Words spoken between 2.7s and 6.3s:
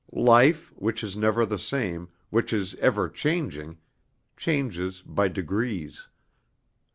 ever changing, changes by degrees.